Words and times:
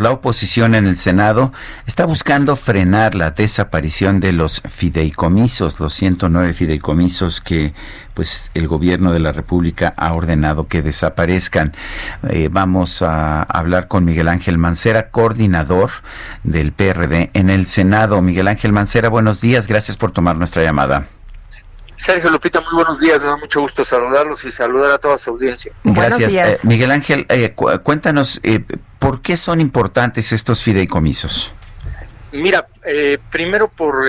La 0.00 0.12
oposición 0.12 0.76
en 0.76 0.86
el 0.86 0.94
Senado 0.94 1.52
está 1.84 2.06
buscando 2.06 2.54
frenar 2.54 3.16
la 3.16 3.32
desaparición 3.32 4.20
de 4.20 4.30
los 4.30 4.60
fideicomisos, 4.60 5.80
los 5.80 5.92
109 5.92 6.52
fideicomisos 6.52 7.40
que 7.40 7.74
pues 8.14 8.52
el 8.54 8.68
gobierno 8.68 9.12
de 9.12 9.18
la 9.18 9.32
República 9.32 9.94
ha 9.96 10.12
ordenado 10.12 10.68
que 10.68 10.82
desaparezcan. 10.82 11.74
Eh, 12.28 12.48
vamos 12.48 13.02
a 13.02 13.42
hablar 13.42 13.88
con 13.88 14.04
Miguel 14.04 14.28
Ángel 14.28 14.56
Mancera, 14.56 15.10
coordinador 15.10 15.90
del 16.44 16.70
PRD 16.70 17.30
en 17.34 17.50
el 17.50 17.66
Senado. 17.66 18.22
Miguel 18.22 18.46
Ángel 18.46 18.72
Mancera, 18.72 19.08
buenos 19.08 19.40
días, 19.40 19.66
gracias 19.66 19.96
por 19.96 20.12
tomar 20.12 20.36
nuestra 20.36 20.62
llamada. 20.62 21.08
Sergio 21.98 22.30
Lupita, 22.30 22.60
muy 22.60 22.74
buenos 22.74 23.00
días, 23.00 23.20
me 23.20 23.26
da 23.26 23.36
mucho 23.36 23.60
gusto 23.60 23.84
saludarlos 23.84 24.44
y 24.44 24.52
saludar 24.52 24.92
a 24.92 24.98
toda 24.98 25.18
su 25.18 25.30
audiencia. 25.30 25.72
Gracias. 25.82 26.32
Eh, 26.32 26.58
Miguel 26.62 26.92
Ángel, 26.92 27.26
eh, 27.28 27.54
cuéntanos, 27.82 28.38
eh, 28.44 28.64
¿por 29.00 29.20
qué 29.20 29.36
son 29.36 29.60
importantes 29.60 30.30
estos 30.32 30.62
fideicomisos? 30.62 31.50
Mira, 32.30 32.68
primero 33.30 33.66
por 33.66 34.08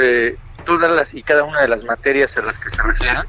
todas 0.65 0.91
las 0.91 1.15
y 1.15 1.23
cada 1.23 1.43
una 1.43 1.61
de 1.61 1.67
las 1.67 1.83
materias 1.83 2.37
a 2.37 2.43
las 2.43 2.59
que 2.59 2.69
se 2.69 2.79
refieren. 2.83 3.23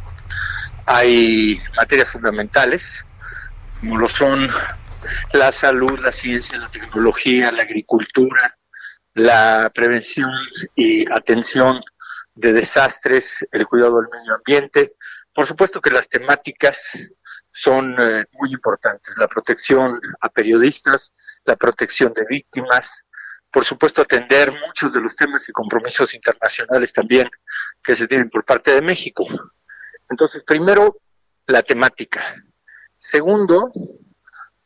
Hay 0.85 1.59
materias 1.77 2.11
fundamentales, 2.11 3.03
como 3.81 3.97
lo 3.97 4.11
son 4.11 4.51
la 5.33 5.53
salud, 5.53 5.99
la 6.01 6.13
ciencia, 6.13 6.59
la 6.59 6.69
tecnología, 6.69 7.51
la 7.51 7.63
agricultura, 7.63 8.59
la 9.15 9.71
prevención 9.75 10.31
y 10.75 11.11
atención 11.11 11.81
de 12.35 12.53
desastres, 12.53 13.47
el 13.53 13.67
cuidado 13.67 14.01
del 14.01 14.09
medio 14.11 14.35
ambiente. 14.35 14.95
Por 15.35 15.47
supuesto 15.47 15.81
que 15.81 15.91
las 15.91 16.09
temáticas 16.09 16.83
son 17.51 17.95
eh, 17.99 18.27
muy 18.33 18.53
importantes, 18.53 19.17
la 19.19 19.29
protección 19.29 20.01
a 20.21 20.29
periodistas, 20.29 21.41
la 21.45 21.57
protección 21.57 22.13
de 22.15 22.25
víctimas, 22.29 23.05
por 23.51 23.65
supuesto 23.65 24.03
atender 24.03 24.53
muchos 24.67 24.93
de 24.93 25.01
los 25.01 25.17
temas 25.17 25.49
y 25.49 25.53
compromisos 25.53 26.15
internacionales 26.15 26.93
también 26.93 27.29
que 27.83 27.97
se 27.97 28.07
tienen 28.07 28.31
por 28.31 28.45
parte 28.45 28.73
de 28.73 28.83
México. 28.83 29.27
Entonces, 30.09 30.45
primero, 30.45 31.01
la 31.47 31.63
temática. 31.63 32.23
Segundo, 32.97 33.73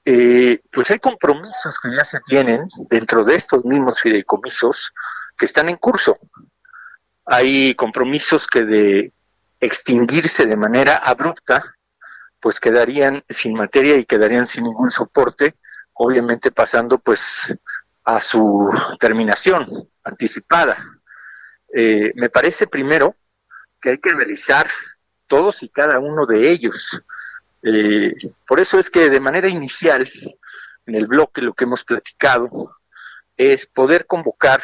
eh, 0.05 0.61
pues 0.71 0.91
hay 0.91 0.99
compromisos 0.99 1.79
que 1.79 1.91
ya 1.91 2.05
se 2.05 2.21
tienen 2.21 2.69
dentro 2.91 3.25
de 3.25 3.37
estos 3.37 3.65
mismos 3.65 4.01
fideicomisos 4.01 4.93
que 5.37 5.47
están 5.47 5.69
en 5.71 5.77
curso. 5.77 6.19
Hay 7.27 7.75
compromisos 7.75 8.47
que 8.47 8.65
de 8.65 9.13
extinguirse 9.61 10.47
de 10.47 10.57
manera 10.57 10.97
abrupta, 10.97 11.63
pues 12.41 12.61
quedarían 12.61 13.25
sin 13.29 13.55
materia 13.55 13.97
y 13.97 14.05
quedarían 14.05 14.47
sin 14.47 14.65
ningún 14.65 14.91
soporte, 14.91 15.55
obviamente 15.95 16.51
pasando 16.51 16.99
pues 16.99 17.57
a 18.05 18.21
su 18.21 18.71
terminación 19.01 19.67
anticipada. 20.03 20.77
Eh, 21.75 22.13
me 22.15 22.29
parece 22.29 22.67
primero 22.67 23.17
que 23.81 23.91
hay 23.91 23.99
que 23.99 24.13
realizar 24.13 24.69
todos 25.27 25.63
y 25.63 25.69
cada 25.69 25.99
uno 25.99 26.27
de 26.27 26.51
ellos. 26.51 27.03
Eh, 27.63 28.15
por 28.47 28.61
eso 28.61 28.79
es 28.79 28.91
que 28.91 29.09
de 29.09 29.21
manera 29.21 29.49
inicial, 29.49 30.11
en 30.87 30.95
el 30.95 31.07
bloque 31.07 31.41
lo 31.41 31.55
que 31.55 31.65
hemos 31.65 31.85
platicado 31.85 32.51
es 33.37 33.67
poder 33.67 34.07
convocar 34.07 34.63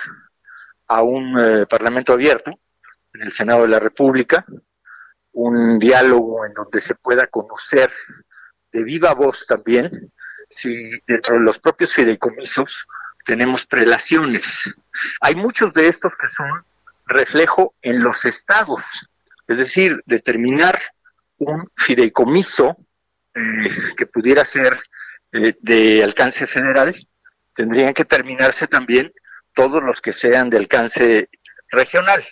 a 0.90 1.02
un 1.02 1.38
eh, 1.38 1.66
Parlamento 1.66 2.12
abierto 2.12 2.50
en 3.14 3.22
el 3.22 3.30
Senado 3.30 3.62
de 3.62 3.68
la 3.68 3.78
República, 3.78 4.44
un 5.32 5.78
diálogo 5.78 6.44
en 6.44 6.52
donde 6.52 6.80
se 6.80 6.96
pueda 6.96 7.28
conocer 7.28 7.92
de 8.72 8.82
viva 8.82 9.14
voz 9.14 9.46
también 9.46 10.12
si 10.48 10.90
dentro 11.06 11.34
de 11.34 11.42
los 11.42 11.60
propios 11.60 11.94
fideicomisos 11.94 12.88
tenemos 13.24 13.66
prelaciones. 13.66 14.68
Hay 15.20 15.36
muchos 15.36 15.72
de 15.74 15.86
estos 15.86 16.16
que 16.16 16.28
son 16.28 16.50
reflejo 17.06 17.74
en 17.82 18.02
los 18.02 18.24
estados, 18.24 19.08
es 19.46 19.58
decir, 19.58 20.02
determinar 20.06 20.80
un 21.38 21.70
fideicomiso 21.76 22.76
eh, 23.34 23.70
que 23.96 24.06
pudiera 24.06 24.44
ser 24.44 24.76
eh, 25.32 25.56
de 25.60 26.02
alcance 26.02 26.48
federal, 26.48 26.96
tendrían 27.54 27.94
que 27.94 28.04
terminarse 28.04 28.66
también 28.66 29.12
todos 29.54 29.82
los 29.82 30.00
que 30.00 30.12
sean 30.12 30.50
de 30.50 30.58
alcance 30.58 31.28
regional. 31.70 32.24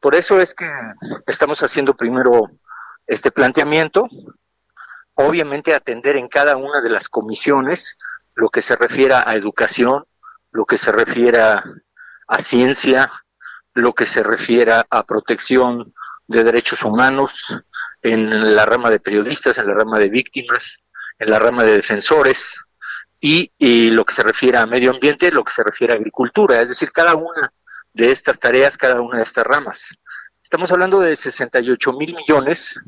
Por 0.00 0.14
eso 0.14 0.40
es 0.40 0.54
que 0.54 0.68
estamos 1.26 1.62
haciendo 1.62 1.94
primero 1.94 2.50
este 3.06 3.30
planteamiento, 3.30 4.08
obviamente 5.14 5.74
atender 5.74 6.16
en 6.16 6.28
cada 6.28 6.56
una 6.56 6.80
de 6.80 6.90
las 6.90 7.08
comisiones 7.08 7.96
lo 8.34 8.48
que 8.48 8.62
se 8.62 8.76
refiera 8.76 9.24
a 9.26 9.36
educación, 9.36 10.04
lo 10.50 10.64
que 10.64 10.78
se 10.78 10.92
refiera 10.92 11.62
a 12.26 12.38
ciencia, 12.38 13.12
lo 13.74 13.92
que 13.94 14.06
se 14.06 14.22
refiera 14.22 14.86
a 14.90 15.04
protección 15.04 15.94
de 16.26 16.44
derechos 16.44 16.82
humanos, 16.82 17.62
en 18.02 18.56
la 18.56 18.66
rama 18.66 18.90
de 18.90 19.00
periodistas, 19.00 19.58
en 19.58 19.68
la 19.68 19.74
rama 19.74 19.98
de 19.98 20.08
víctimas, 20.08 20.78
en 21.18 21.30
la 21.30 21.38
rama 21.38 21.62
de 21.62 21.76
defensores, 21.76 22.56
y, 23.24 23.90
lo 23.90 24.04
que 24.04 24.14
se 24.14 24.22
refiere 24.24 24.58
a 24.58 24.66
medio 24.66 24.90
ambiente, 24.90 25.30
lo 25.30 25.44
que 25.44 25.52
se 25.52 25.62
refiere 25.62 25.92
a 25.92 25.96
agricultura, 25.96 26.60
es 26.60 26.70
decir, 26.70 26.90
cada 26.90 27.14
una 27.14 27.52
de 27.92 28.10
estas 28.10 28.38
tareas, 28.38 28.76
cada 28.76 29.00
una 29.00 29.18
de 29.18 29.22
estas 29.22 29.44
ramas. 29.46 29.90
Estamos 30.42 30.72
hablando 30.72 30.98
de 30.98 31.14
68 31.14 31.92
mil 31.92 32.16
millones, 32.16 32.80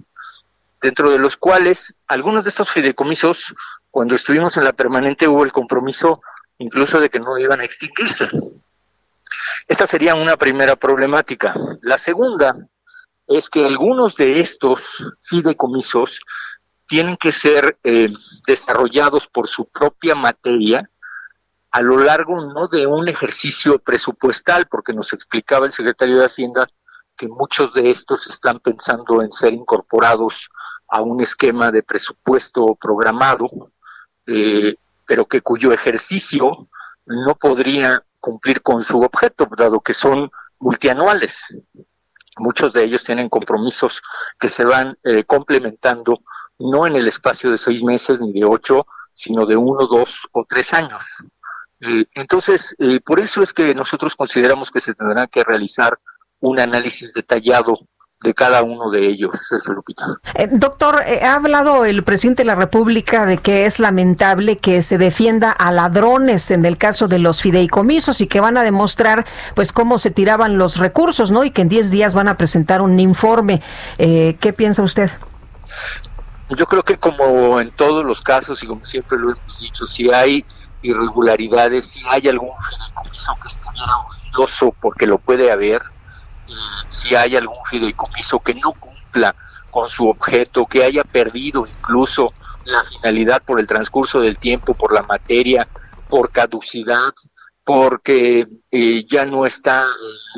dentro 0.83 1.13
de 1.13 1.19
los 1.19 1.37
cuales 1.37 1.95
algunos 2.09 2.43
de 2.43 2.51
estos 2.51 2.69
fideicomisos, 2.69 3.55
cuando 3.93 4.17
estuvimos 4.17 4.57
en 4.57 4.65
la 4.65 4.73
permanente, 4.73 5.29
hubo 5.29 5.45
el 5.45 5.53
compromiso 5.53 6.21
incluso 6.59 6.99
de 6.99 7.11
que 7.11 7.21
no 7.21 7.39
iban 7.39 7.61
a 7.61 7.65
extinguirse. 7.65 8.29
Esta 9.69 9.87
sería 9.87 10.17
una 10.17 10.37
primera 10.37 10.75
problemática. 10.75 11.55
La 11.81 11.97
segunda 11.97 12.57
es 13.29 13.49
que 13.49 13.65
algunos 13.65 14.17
de 14.17 14.41
estos 14.41 15.13
fideicomisos 15.23 16.19
tienen 16.87 17.17
que 17.17 17.33
ser 17.33 17.79
eh, 17.83 18.13
desarrollados 18.47 19.27
por 19.27 19.49
su 19.49 19.67
propia 19.67 20.15
materia 20.15 20.91
a 21.75 21.81
lo 21.83 21.99
largo 21.99 22.37
no 22.47 22.69
de 22.69 22.87
un 22.87 23.09
ejercicio 23.09 23.81
presupuestal, 23.81 24.67
porque 24.67 24.93
nos 24.93 25.13
explicaba 25.13 25.67
el 25.67 25.73
secretario 25.73 26.21
de 26.21 26.27
Hacienda 26.27 26.69
que 27.17 27.27
muchos 27.27 27.75
de 27.75 27.91
estos 27.91 28.29
están 28.29 28.61
pensando 28.61 29.23
en 29.23 29.33
ser 29.33 29.55
incorporados 29.55 30.51
a 30.89 31.03
un 31.03 31.21
esquema 31.21 31.73
de 31.73 31.83
presupuesto 31.83 32.77
programado, 32.77 33.49
eh, 34.27 34.77
pero 35.05 35.27
que 35.27 35.41
cuyo 35.41 35.73
ejercicio 35.73 36.69
no 37.07 37.35
podría 37.35 38.05
cumplir 38.21 38.63
con 38.63 38.83
su 38.83 39.01
objeto, 39.01 39.49
dado 39.57 39.81
que 39.81 39.95
son 39.95 40.31
multianuales. 40.61 41.37
Muchos 42.39 42.73
de 42.73 42.85
ellos 42.85 43.05
tienen 43.05 43.29
compromisos 43.29 44.03
que 44.39 44.49
se 44.49 44.65
van 44.65 44.99
eh, 45.05 45.25
complementando 45.25 46.23
no 46.59 46.87
en 46.87 46.97
el 46.97 47.07
espacio 47.07 47.51
de 47.51 47.59
seis 47.59 47.83
meses 47.83 48.21
ni 48.21 48.33
de 48.33 48.45
ocho, 48.45 48.87
sino 49.13 49.47
de 49.47 49.57
uno, 49.57 49.87
dos 49.87 50.29
o 50.33 50.45
tres 50.49 50.73
años. 50.73 51.05
Eh, 51.81 52.07
entonces, 52.15 52.75
eh, 52.79 53.01
por 53.01 53.21
eso 53.21 53.43
es 53.43 53.53
que 53.53 53.75
nosotros 53.75 54.17
consideramos 54.17 54.71
que 54.71 54.81
se 54.81 54.95
tendrá 54.95 55.27
que 55.27 55.45
realizar 55.45 55.99
un 56.41 56.59
análisis 56.59 57.13
detallado 57.13 57.79
de 58.25 58.35
cada 58.35 58.63
uno 58.63 58.91
de 58.91 59.07
ellos, 59.07 59.31
Lupita. 59.67 60.07
Eh, 60.35 60.49
doctor, 60.51 61.05
ha 61.23 61.35
hablado 61.35 61.85
el 61.85 62.03
presidente 62.03 62.43
de 62.43 62.47
la 62.47 62.55
República 62.57 63.27
de 63.27 63.39
que 63.39 63.67
es 63.67 63.79
lamentable 63.79 64.57
que 64.57 64.83
se 64.83 64.99
defienda 64.99 65.53
a 65.53 65.71
ladrones 65.71 66.51
en 66.51 66.65
el 66.65 66.79
caso 66.79 67.07
de 67.07 67.21
los 67.21 67.43
fideicomisos 67.43 68.21
y 68.21 68.27
que 68.27 68.41
van 68.41 68.57
a 68.57 68.63
demostrar 68.63 69.27
pues 69.55 69.73
cómo 69.73 69.99
se 69.99 70.11
tiraban 70.11 70.59
los 70.59 70.79
recursos, 70.79 71.31
¿no? 71.31 71.45
Y 71.45 71.51
que 71.51 71.63
en 71.63 71.69
10 71.69 71.91
días 71.91 72.15
van 72.15 72.29
a 72.29 72.37
presentar 72.37 72.83
un 72.83 72.99
informe. 72.99 73.63
¿Qué 73.99 74.55
piensa 74.57 74.83
usted? 74.83 75.11
Yo 76.51 76.67
creo 76.67 76.83
que 76.83 76.97
como 76.97 77.61
en 77.61 77.71
todos 77.71 78.05
los 78.05 78.23
casos 78.23 78.63
y 78.63 78.67
como 78.67 78.85
siempre 78.85 79.19
lo 79.19 79.33
hemos 79.33 79.61
dicho, 79.61 79.87
si 79.87 80.11
hay 80.11 80.45
irregularidades, 80.83 81.87
si 81.87 82.03
hay 82.09 82.29
algún 82.29 82.51
fideicomiso 82.69 83.35
que 83.41 83.49
estuviera 83.49 83.99
ocioso, 84.07 84.75
porque 84.81 85.07
lo 85.07 85.19
puede 85.19 85.51
haber, 85.51 85.83
si 86.89 87.15
hay 87.15 87.37
algún 87.37 87.63
fideicomiso 87.69 88.41
que 88.41 88.55
no 88.55 88.73
cumpla 88.73 89.35
con 89.71 89.89
su 89.89 90.09
objeto, 90.09 90.67
que 90.67 90.85
haya 90.85 91.03
perdido 91.05 91.67
incluso 91.67 92.33
la 92.65 92.83
finalidad 92.85 93.43
por 93.43 93.61
el 93.61 93.67
transcurso 93.67 94.21
del 94.21 94.39
tiempo, 94.39 94.75
por 94.75 94.93
la 94.93 95.03
materia, 95.03 95.69
por 96.09 96.31
caducidad, 96.31 97.13
porque 97.65 98.47
eh, 98.71 99.05
ya 99.07 99.25
no 99.25 99.47
está 99.47 99.87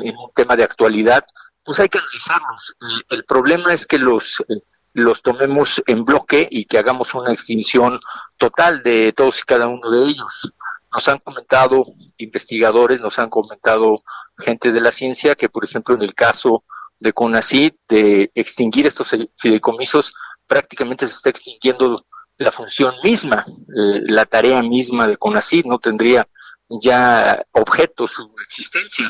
en 0.03 0.15
un 0.17 0.31
tema 0.33 0.55
de 0.55 0.63
actualidad, 0.63 1.25
pues 1.63 1.79
hay 1.79 1.89
que 1.89 1.99
analizarlos. 1.99 2.75
el 3.09 3.25
problema 3.25 3.73
es 3.73 3.85
que 3.85 3.99
los, 3.99 4.43
eh, 4.47 4.61
los 4.93 5.21
tomemos 5.21 5.83
en 5.85 6.03
bloque 6.05 6.47
y 6.49 6.65
que 6.65 6.79
hagamos 6.79 7.13
una 7.13 7.31
extinción 7.31 7.99
total 8.37 8.81
de 8.81 9.13
todos 9.13 9.39
y 9.41 9.43
cada 9.43 9.67
uno 9.67 9.91
de 9.91 10.05
ellos. 10.05 10.51
Nos 10.93 11.07
han 11.07 11.19
comentado 11.19 11.85
investigadores, 12.17 13.01
nos 13.01 13.19
han 13.19 13.29
comentado 13.29 13.97
gente 14.37 14.71
de 14.71 14.81
la 14.81 14.91
ciencia 14.91 15.35
que, 15.35 15.49
por 15.49 15.65
ejemplo, 15.65 15.95
en 15.95 16.01
el 16.01 16.13
caso 16.13 16.63
de 16.99 17.13
CONACYT, 17.13 17.75
de 17.87 18.31
extinguir 18.33 18.87
estos 18.87 19.15
fideicomisos, 19.35 20.13
prácticamente 20.47 21.05
se 21.05 21.13
está 21.13 21.29
extinguiendo 21.29 22.05
la 22.37 22.51
función 22.51 22.95
misma, 23.03 23.45
eh, 23.47 24.01
la 24.07 24.25
tarea 24.25 24.61
misma 24.61 25.07
de 25.07 25.17
CONACYT 25.17 25.65
no 25.65 25.79
tendría 25.79 26.27
ya 26.69 27.43
objeto 27.51 28.07
su 28.07 28.29
existencia. 28.41 29.09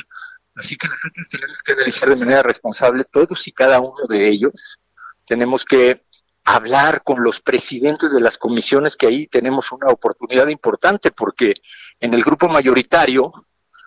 Así 0.55 0.75
que 0.75 0.87
nosotros 0.87 1.27
tenemos 1.29 1.61
que 1.61 1.73
analizar 1.73 2.09
de 2.09 2.15
manera 2.15 2.41
responsable 2.41 3.03
todos 3.03 3.47
y 3.47 3.51
cada 3.51 3.79
uno 3.79 4.07
de 4.09 4.27
ellos. 4.29 4.79
Tenemos 5.25 5.65
que 5.65 6.03
hablar 6.47 7.03
con 7.03 7.21
los 7.21 7.41
presidentes 7.41 8.13
de 8.13 8.21
las 8.21 8.37
comisiones, 8.37 8.95
que 8.95 9.05
ahí 9.05 9.27
tenemos 9.27 9.73
una 9.73 9.87
oportunidad 9.87 10.47
importante, 10.47 11.11
porque 11.11 11.53
en 11.99 12.13
el 12.13 12.23
grupo 12.23 12.47
mayoritario 12.47 13.33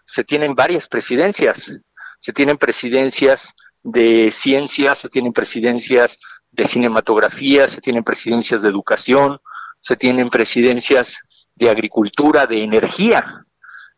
se 0.05 0.25
tienen 0.25 0.55
varias 0.55 0.87
presidencias. 0.87 1.73
Se 2.21 2.35
tienen 2.35 2.59
presidencias 2.59 3.55
de 3.83 4.31
ciencias, 4.31 4.99
se 4.99 5.09
tienen 5.09 5.33
presidencias 5.33 6.19
de 6.51 6.69
cinematografía, 6.69 7.67
se 7.67 7.81
tienen 7.81 8.05
presidencias 8.05 8.61
de 8.61 8.69
educación, 8.69 9.41
se 9.81 9.97
tienen 9.97 10.29
presidencias 10.29 11.21
de 11.55 11.71
agricultura, 11.71 12.47
de 12.47 12.63
energía. 12.63 13.47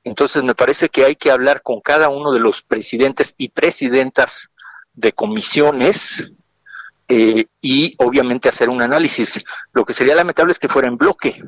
Entonces 0.05 0.45
me 0.45 0.55
parece 0.55 0.89
que 0.89 1.05
hay 1.05 1.17
que 1.17 1.33
hablar 1.33 1.63
con 1.63 1.81
cada 1.81 2.11
uno 2.11 2.33
de 2.33 2.39
los 2.39 2.63
presidentes 2.63 3.35
y 3.39 3.49
presidentas 3.49 4.51
de 4.95 5.13
comisiones 5.13 6.31
eh, 7.15 7.45
y 7.61 7.95
obviamente 7.99 8.49
hacer 8.49 8.71
un 8.71 8.81
análisis. 8.81 9.45
Lo 9.75 9.85
que 9.85 9.93
sería 9.93 10.15
lamentable 10.15 10.53
es 10.53 10.59
que 10.59 10.67
fuera 10.67 10.89
en 10.89 10.97
bloque. 10.97 11.43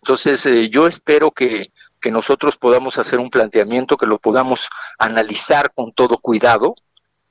Entonces 0.00 0.46
eh, 0.46 0.70
yo 0.70 0.86
espero 0.86 1.32
que, 1.32 1.70
que 2.00 2.10
nosotros 2.10 2.56
podamos 2.56 2.96
hacer 2.96 3.18
un 3.18 3.28
planteamiento, 3.28 3.98
que 3.98 4.06
lo 4.06 4.18
podamos 4.18 4.70
analizar 4.98 5.70
con 5.74 5.92
todo 5.92 6.16
cuidado 6.16 6.76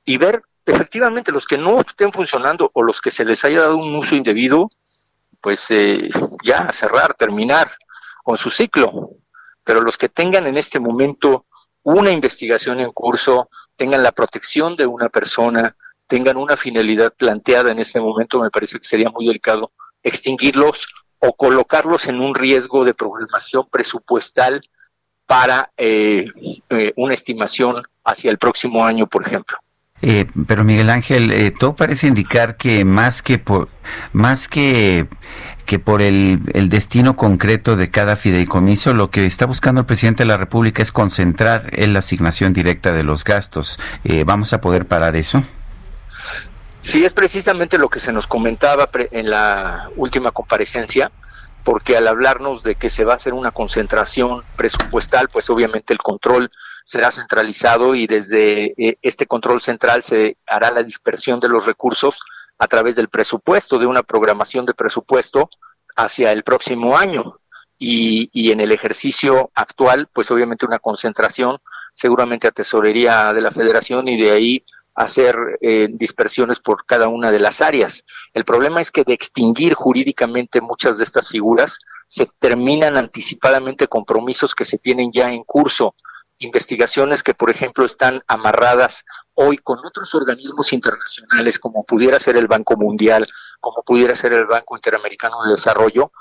y 0.04 0.16
ver 0.16 0.42
efectivamente 0.64 1.32
los 1.32 1.44
que 1.44 1.58
no 1.58 1.80
estén 1.80 2.12
funcionando 2.12 2.70
o 2.72 2.84
los 2.84 3.00
que 3.00 3.10
se 3.10 3.24
les 3.24 3.44
haya 3.44 3.62
dado 3.62 3.78
un 3.78 3.96
uso 3.96 4.14
indebido, 4.14 4.68
pues 5.40 5.66
eh, 5.70 6.08
ya 6.44 6.70
cerrar, 6.70 7.14
terminar 7.14 7.72
con 8.22 8.36
su 8.36 8.48
ciclo. 8.48 9.10
Pero 9.64 9.80
los 9.80 9.98
que 9.98 10.08
tengan 10.08 10.46
en 10.46 10.56
este 10.56 10.78
momento 10.78 11.46
una 11.82 12.12
investigación 12.12 12.78
en 12.78 12.92
curso, 12.92 13.50
tengan 13.74 14.04
la 14.04 14.12
protección 14.12 14.76
de 14.76 14.86
una 14.86 15.08
persona, 15.08 15.76
tengan 16.06 16.36
una 16.36 16.56
finalidad 16.56 17.12
planteada 17.14 17.70
en 17.70 17.78
este 17.78 18.00
momento, 18.00 18.40
me 18.40 18.50
parece 18.50 18.78
que 18.78 18.84
sería 18.84 19.10
muy 19.10 19.26
delicado 19.26 19.72
extinguirlos 20.02 20.88
o 21.18 21.32
colocarlos 21.34 22.06
en 22.06 22.20
un 22.20 22.34
riesgo 22.34 22.84
de 22.84 22.94
programación 22.94 23.66
presupuestal 23.70 24.60
para 25.26 25.72
eh, 25.76 26.26
eh, 26.70 26.92
una 26.96 27.14
estimación 27.14 27.82
hacia 28.04 28.30
el 28.30 28.38
próximo 28.38 28.84
año, 28.84 29.06
por 29.06 29.26
ejemplo. 29.26 29.58
Eh, 30.02 30.26
pero 30.46 30.62
Miguel 30.62 30.90
Ángel, 30.90 31.32
eh, 31.32 31.50
todo 31.50 31.74
parece 31.74 32.06
indicar 32.06 32.56
que 32.56 32.84
más 32.84 33.22
que 33.22 33.38
por 33.38 33.68
más 34.12 34.46
que 34.46 35.06
que 35.64 35.78
por 35.80 36.00
el, 36.00 36.38
destino 36.68 37.16
concreto 37.16 37.76
de 37.76 37.90
cada 37.90 38.14
fideicomiso, 38.14 38.94
lo 38.94 39.10
que 39.10 39.26
está 39.26 39.46
buscando 39.46 39.80
el 39.80 39.86
presidente 39.86 40.22
de 40.22 40.28
la 40.28 40.36
República 40.36 40.80
es 40.80 40.92
concentrar 40.92 41.70
en 41.72 41.92
la 41.92 41.98
asignación 41.98 42.52
directa 42.52 42.92
de 42.92 43.02
los 43.02 43.24
gastos. 43.24 43.80
Eh, 44.04 44.22
¿Vamos 44.24 44.52
a 44.52 44.60
poder 44.60 44.86
parar 44.86 45.16
eso? 45.16 45.42
Sí, 46.86 47.04
es 47.04 47.12
precisamente 47.12 47.78
lo 47.78 47.88
que 47.88 47.98
se 47.98 48.12
nos 48.12 48.28
comentaba 48.28 48.88
en 48.92 49.28
la 49.28 49.90
última 49.96 50.30
comparecencia, 50.30 51.10
porque 51.64 51.96
al 51.96 52.06
hablarnos 52.06 52.62
de 52.62 52.76
que 52.76 52.88
se 52.88 53.04
va 53.04 53.14
a 53.14 53.16
hacer 53.16 53.34
una 53.34 53.50
concentración 53.50 54.44
presupuestal, 54.54 55.28
pues 55.28 55.50
obviamente 55.50 55.92
el 55.92 55.98
control 55.98 56.48
será 56.84 57.10
centralizado 57.10 57.96
y 57.96 58.06
desde 58.06 58.66
eh, 58.80 58.98
este 59.02 59.26
control 59.26 59.60
central 59.60 60.04
se 60.04 60.36
hará 60.46 60.70
la 60.70 60.84
dispersión 60.84 61.40
de 61.40 61.48
los 61.48 61.66
recursos 61.66 62.20
a 62.56 62.68
través 62.68 62.94
del 62.94 63.08
presupuesto, 63.08 63.80
de 63.80 63.86
una 63.86 64.04
programación 64.04 64.64
de 64.64 64.74
presupuesto 64.74 65.50
hacia 65.96 66.30
el 66.30 66.44
próximo 66.44 66.96
año. 66.96 67.40
Y, 67.78 68.30
y 68.32 68.52
en 68.52 68.60
el 68.60 68.70
ejercicio 68.70 69.50
actual, 69.56 70.08
pues 70.12 70.30
obviamente 70.30 70.64
una 70.64 70.78
concentración, 70.78 71.58
seguramente 71.94 72.46
a 72.46 72.52
tesorería 72.52 73.32
de 73.32 73.40
la 73.40 73.50
federación 73.50 74.06
y 74.06 74.22
de 74.22 74.30
ahí 74.30 74.64
hacer 74.96 75.36
eh, 75.60 75.88
dispersiones 75.92 76.58
por 76.58 76.86
cada 76.86 77.08
una 77.08 77.30
de 77.30 77.38
las 77.38 77.60
áreas. 77.60 78.04
El 78.32 78.44
problema 78.44 78.80
es 78.80 78.90
que 78.90 79.04
de 79.04 79.12
extinguir 79.12 79.74
jurídicamente 79.74 80.60
muchas 80.60 80.98
de 80.98 81.04
estas 81.04 81.28
figuras 81.28 81.78
se 82.08 82.28
terminan 82.38 82.96
anticipadamente 82.96 83.88
compromisos 83.88 84.54
que 84.54 84.64
se 84.64 84.78
tienen 84.78 85.12
ya 85.12 85.30
en 85.30 85.42
curso 85.44 85.94
investigaciones 86.38 87.22
que, 87.22 87.34
por 87.34 87.50
ejemplo, 87.50 87.84
están 87.84 88.22
amarradas 88.26 89.04
hoy 89.34 89.58
con 89.58 89.78
otros 89.84 90.14
organismos 90.14 90.72
internacionales, 90.72 91.58
como 91.58 91.84
pudiera 91.84 92.18
ser 92.20 92.36
el 92.36 92.46
Banco 92.46 92.76
Mundial, 92.76 93.26
como 93.60 93.82
pudiera 93.82 94.14
ser 94.14 94.32
el 94.32 94.46
Banco 94.46 94.76
Interamericano 94.76 95.42
de 95.44 95.52
Desarrollo, 95.52 96.12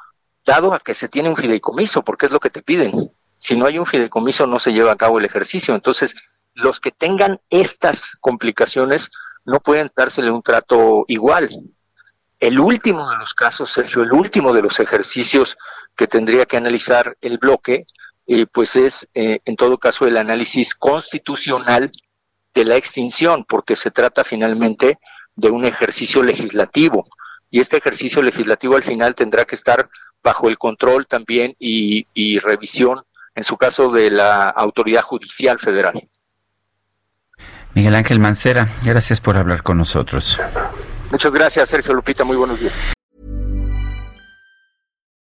dado 0.46 0.74
a 0.74 0.80
que 0.80 0.94
se 0.94 1.10
tiene 1.10 1.30
un 1.30 1.36
fideicomiso, 1.36 2.04
porque 2.04 2.28
es 2.28 2.32
lo 2.32 2.40
que 2.40 2.50
te 2.50 2.62
piden. 2.62 3.12
Si 3.38 3.58
no 3.58 3.66
hay 3.66 3.78
un 3.78 3.86
fideicomiso, 3.86 4.48
no 4.48 4.60
se 4.60 4.72
lleva 4.72 4.94
a 4.94 4.96
cabo 4.96 5.20
el 5.20 5.26
ejercicio. 5.26 5.76
Entonces, 5.76 6.35
los 6.56 6.80
que 6.80 6.92
tengan 6.92 7.40
estas 7.50 8.18
complicaciones 8.20 9.12
no 9.46 9.60
pueden 9.60 9.92
dársele 9.96 10.32
un 10.32 10.42
trato 10.42 11.06
igual. 11.08 11.50
El 12.40 12.60
último 12.60 13.10
de 13.10 13.18
los 13.18 13.34
casos, 13.34 13.72
Sergio, 13.72 14.02
el 14.02 14.12
último 14.12 14.54
de 14.54 14.62
los 14.62 14.80
ejercicios 14.80 15.58
que 15.96 16.08
tendría 16.08 16.46
que 16.46 16.58
analizar 16.58 17.16
el 17.22 17.38
bloque 17.38 17.86
eh, 18.28 18.48
pues 18.48 18.76
es 18.76 19.08
eh, 19.14 19.40
en 19.46 19.56
todo 19.56 19.78
caso 19.78 20.06
el 20.06 20.18
análisis 20.18 20.74
constitucional 20.74 21.92
de 22.54 22.66
la 22.66 22.76
extinción, 22.76 23.46
porque 23.48 23.76
se 23.76 23.92
trata 23.92 24.24
finalmente 24.24 24.98
de 25.36 25.50
un 25.50 25.66
ejercicio 25.66 26.24
legislativo. 26.24 27.06
Y 27.52 27.60
este 27.60 27.78
ejercicio 27.78 28.24
legislativo 28.24 28.76
al 28.76 28.84
final 28.84 29.14
tendrá 29.14 29.46
que 29.46 29.56
estar 29.56 29.90
bajo 30.24 30.50
el 30.50 30.58
control 30.58 31.06
también 31.06 31.56
y, 31.60 32.08
y 32.14 32.40
revisión, 32.40 33.04
en 33.36 33.44
su 33.44 33.58
caso, 33.58 33.90
de 33.90 34.10
la 34.10 34.50
autoridad 34.50 35.04
judicial 35.04 35.60
federal. 35.60 36.10
Miguel 37.76 37.94
Ángel 37.96 38.20
Mancera, 38.20 38.70
gracias 38.84 39.20
por 39.20 39.36
hablar 39.36 39.62
con 39.62 39.78
nosotros. 39.78 40.40
Muchas 41.12 41.34
gracias, 41.34 41.70
Sergio 41.70 41.94
Lupita. 41.94 42.24
Muy 42.24 42.38
buenos 42.38 42.62
días. 42.62 42.94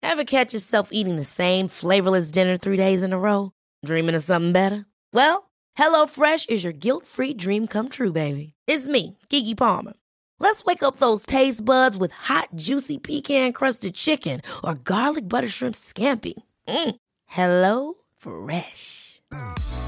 Ever 0.02 0.24
catch 0.24 0.54
yourself 0.54 0.90
eating 0.92 1.16
the 1.16 1.24
same 1.24 1.68
flavorless 1.68 2.30
dinner 2.30 2.56
three 2.56 2.76
days 2.76 3.02
in 3.02 3.12
a 3.12 3.18
row? 3.18 3.50
Dreaming 3.84 4.14
of 4.14 4.22
something 4.22 4.52
better? 4.52 4.86
Well, 5.12 5.50
HelloFresh 5.76 6.48
is 6.48 6.62
your 6.62 6.72
guilt-free 6.72 7.34
dream 7.34 7.66
come 7.66 7.88
true, 7.88 8.12
baby. 8.12 8.54
It's 8.66 8.86
me, 8.86 9.18
Kiki 9.28 9.54
Palmer. 9.54 9.94
Let's 10.38 10.64
wake 10.64 10.82
up 10.82 10.96
those 10.96 11.26
taste 11.26 11.64
buds 11.64 11.96
with 11.96 12.12
hot, 12.12 12.48
juicy 12.54 12.98
pecan-crusted 12.98 13.94
chicken 13.94 14.40
or 14.62 14.74
garlic 14.74 15.28
butter 15.28 15.48
shrimp 15.48 15.74
scampi. 15.74 16.34
Mm. 16.68 16.96
Hello 17.26 17.94
Fresh. 18.16 19.20